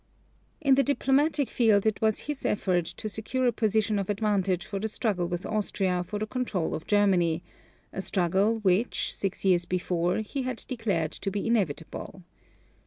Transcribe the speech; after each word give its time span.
In 0.59 0.73
the 0.73 0.81
diplomatic 0.81 1.47
field 1.47 1.85
it 1.85 2.01
was 2.01 2.21
his 2.21 2.43
effort 2.43 2.85
to 2.85 3.07
secure 3.07 3.45
a 3.45 3.51
position 3.51 3.99
of 3.99 4.09
advantage 4.09 4.65
for 4.65 4.79
the 4.79 4.87
struggle 4.87 5.27
with 5.27 5.45
Austria 5.45 6.03
for 6.03 6.17
the 6.17 6.25
control 6.25 6.73
of 6.73 6.87
Germany, 6.87 7.43
a 7.93 8.01
struggle 8.01 8.57
which, 8.61 9.13
six 9.13 9.45
years 9.45 9.65
before, 9.65 10.21
he 10.21 10.41
had 10.41 10.65
declared 10.67 11.11
to 11.11 11.29
be 11.29 11.45
inevitable. 11.45 12.23